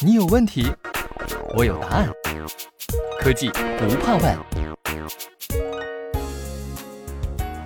[0.00, 0.66] 你有问题，
[1.54, 2.08] 我有答案。
[3.20, 3.48] 科技
[3.78, 4.38] 不怕问。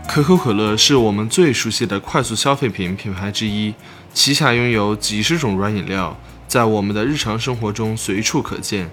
[0.08, 3.74] 可口可乐是我们最熟悉的快速消费品品牌之一，
[4.14, 6.16] 旗下拥有几十种软饮料，
[6.48, 8.90] 在我们的日常生活中随处可见。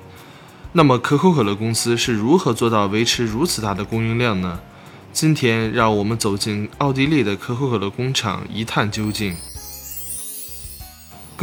[0.74, 4.60] 那么，可口可乐公司是如何做到维持如此大的供应量呢？
[5.14, 9.36] 今天，让我们走进奥地利的可口可乐工厂，一探究竟。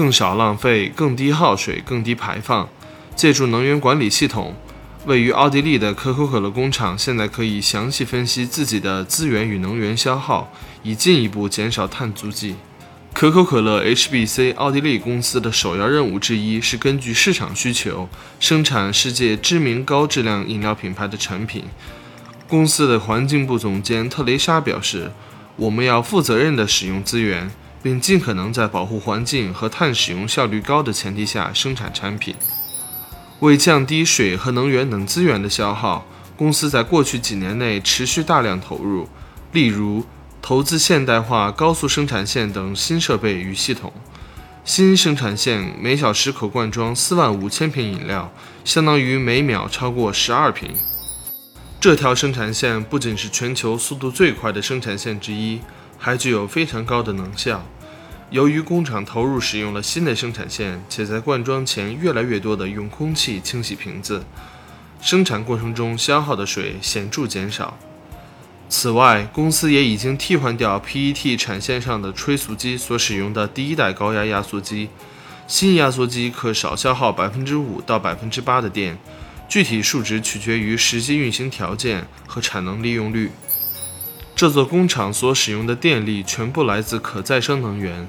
[0.01, 2.67] 更少浪费，更低耗水，更低排放。
[3.15, 4.57] 借助能源管理系统，
[5.05, 10.51] 位于奥地利的可口可乐工厂现在可以详细分析自己的资源与能源消耗，
[10.83, 12.55] 以进一步减少碳足迹。
[13.13, 21.65] 可口可乐 HBC 奥地利公司的首要任务之一是根据市场需求生产世界知名高质量饮料品牌的产品。
[22.49, 25.13] 公司的环境部总监特蕾莎表示
[25.57, 27.51] ：“我们要负责任地使用资源，
[27.83, 32.35] 并尽可能在保护环境和碳使用效率高的前提下生产产品。
[33.41, 39.09] 为降低水和能源等资源的消耗，公司在过去几年内持续大量投入，
[39.53, 40.05] 例如
[40.43, 43.93] 投资现代化高速生产线等新设备与系统。
[44.63, 48.31] 新生产线每小时可灌装四万五千瓶饮料，
[48.63, 50.75] 相当于每秒超过十二瓶。”
[51.81, 55.63] 这条生产线不仅是全球速度最快的生产线之一，
[55.97, 57.65] 还具有非常高的能效。
[58.31, 64.25] 由于工厂投入使用了新的生产线，且在灌装前越来越多地用空气清洗瓶子，
[65.03, 67.77] 生产过程中消耗的水显著减少。
[68.69, 74.91] 此外，公司也已经替换掉 PET 产线上的吹塑机所使用的第一代高压压缩机，
[75.49, 78.97] 新压缩机可少消耗百分之五到百分之八的电。
[79.49, 83.33] 具体数值取决于实际运行条件和产能利用率。
[84.37, 88.09] 这座工厂所使用的电力全部来自可再生能源，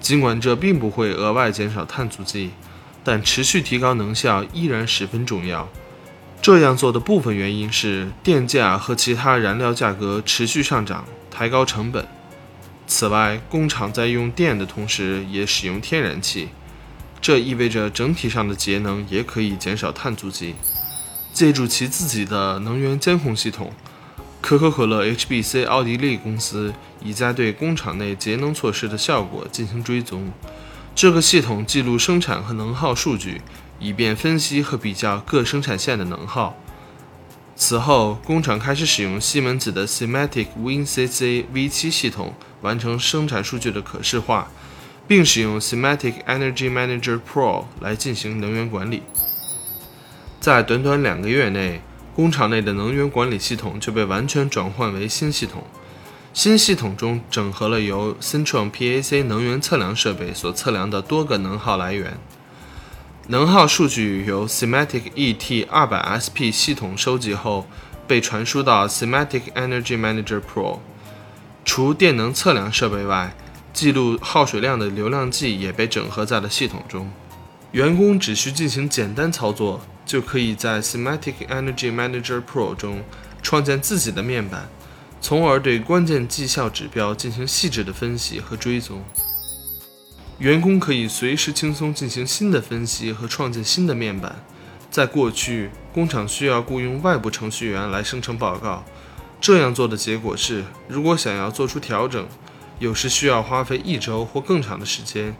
[0.00, 2.50] 尽管这并不会额外减少碳足迹，
[3.02, 5.68] 但持续提高能效依然十分重要。
[6.40, 12.06] 这样做的部分原因是电价和其他燃料价格持续上涨，抬高成本。
[12.86, 16.48] 此外，工厂在用电的同时也使用天然气，
[17.20, 20.54] 这意味着整体上的节能也可以减少碳足迹。
[21.32, 23.72] 借助其自己的能源监控系统，
[24.48, 26.72] 可口可乐 HBC 奥地利公司
[27.04, 30.32] 已在对工厂内节能措施的效果进行追踪。
[30.94, 33.42] 这个系统记录生产和能耗数据，
[33.78, 36.56] 以便分析和比较各生产线的能耗。
[37.56, 42.32] 此后，工厂开始使用西门子的 Sematic WinCC V7 系统
[42.62, 44.50] 完成生产数据的可视化，
[45.06, 49.02] 并使用 Sematic Energy Manager Pro 来进行能源管理。
[50.40, 51.82] 在短短两个月内，
[52.18, 55.62] 工厂内的能源管理系统就被完全转换为新系统。
[56.34, 62.18] 新系统中整合了由 Centron PAC 能源测量设备所测量的多个能耗来源。
[63.28, 67.68] 能耗数据由 Semantic ET 200SP 系统收集后，
[68.08, 70.80] 被传输到 Semantic Energy Manager Pro。
[71.64, 73.32] 除电能测量设备外，
[73.72, 77.08] 记录耗水量的流量计也被整合在了系统中。
[77.70, 79.80] 员工只需进行简单操作。
[80.08, 83.04] 就可以在 Semantic Energy Manager Pro 中
[83.42, 84.66] 创建自己的面板，
[85.20, 89.04] 从而对关键绩效指标进行细致的分析和追踪。
[90.38, 94.42] 员工可以随时轻松进行新的分析和创建新的面板。
[94.90, 98.84] 在过去，工厂需要雇佣外部程序员来生成报告，
[99.38, 102.26] 这样做的结果是，如果想要做出调整，
[102.78, 105.36] 有时需要花费一周或更长的时间。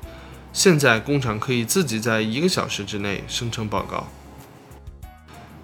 [0.53, 4.09] 现在，工厂可以自己在一个小时之内生成报告。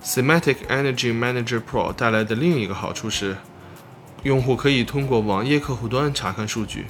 [0.05, 3.39] Semantic Energy Manager Pro 带来的另一个好处是，
[4.23, 6.85] 用户可以通过网页客户端查看数据。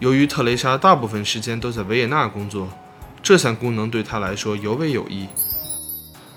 [0.00, 2.68] 由于特蕾莎大部分时间都在维也纳工作，
[3.22, 5.28] 这项功能对她来说尤为有益。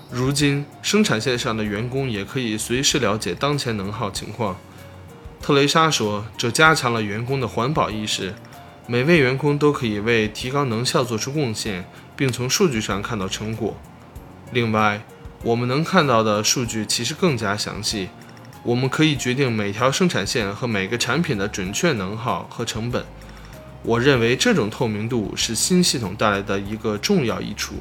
[0.08, 4.56] 如今，生产线上的员工也可以随时了解当前能耗情况。
[5.42, 8.32] 特蕾莎说，这加强了员工的环保意识。
[8.86, 13.76] 每位员工都可以为提高能效做出贡献，并从数据上看到成果。
[14.52, 15.04] 另外，
[15.42, 18.08] 我们能看到的数据其实更加详细，
[18.62, 23.04] 我们可以决定每条生产线和每个产品的准确能耗和成本。
[23.82, 27.76] 我认为这种透明度是新系统带来的一个重要益处。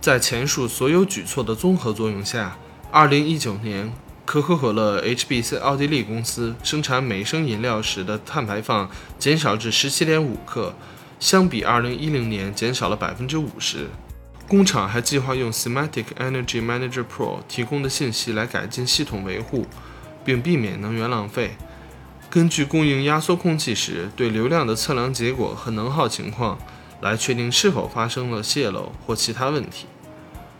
[0.00, 2.56] 在前述所有举措的综合作用下
[2.92, 3.92] ，2019年
[4.24, 10.74] 可口可乐 HBC 奥地利公司生产每升饮料时的碳排放减少至17.5克，
[11.20, 13.86] 相比2010年减少了50%。
[14.46, 19.66] 工厂还计划用 Semantic Energy Manager Pro 提供的信息来改进系统维护，
[20.24, 21.56] 并避免能源浪费。
[22.28, 26.58] 根据供应压缩空气时对流量的测量结果和能耗情况，
[27.00, 29.86] 来确定是否发生了泄漏或其他问题。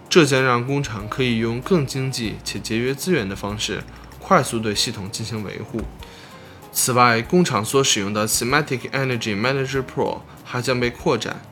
[0.08, 3.82] 这将让工厂可以用更经济且节约资源的方式，
[4.18, 5.82] 快速对系统进行维护。
[6.72, 11.42] 此外，工厂所使用的 Semantic Energy Manager Pro 还将被扩展。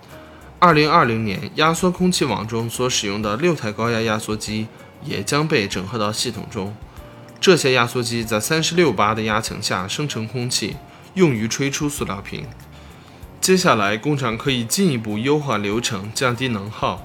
[0.62, 4.68] 2020年，压缩空气网中所使用的六台高压压缩机
[5.04, 6.72] 也将被整合到系统中。
[7.40, 10.76] 这些压缩机在36巴的压强下生成空气，
[11.14, 12.46] 用于吹出塑料瓶。
[13.40, 17.04] 接下来，工厂可以进一步优化流程，降低能耗。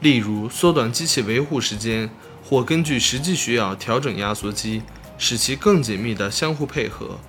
[0.00, 2.10] 例如，缩短机器维护时间，
[2.42, 4.82] 或根据实际需要调整压缩机，
[5.16, 7.20] 使其更紧密地相互配合。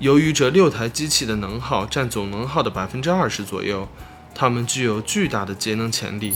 [0.00, 3.88] 由于这六台机器的能耗占总能耗的百分之二十左右，
[4.34, 6.34] 它们具有巨大的节能潜力。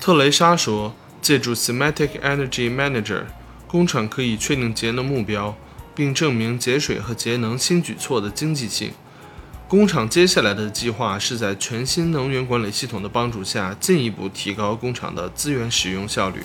[0.00, 3.24] 特蕾莎说：“借助 Semantic Energy Manager，
[3.66, 5.56] 工厂可以确定节能目标，
[5.94, 8.92] 并证明节水和节能新举措的经济性。”
[9.68, 16.42] 工厂接下来的计划是在全新能源管理系统的帮助下，进一步提高工厂的资源使用效率。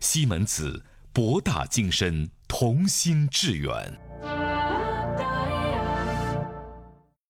[0.00, 0.82] 西门子，
[1.12, 2.28] 博大精深，
[2.62, 4.11] 同心致远。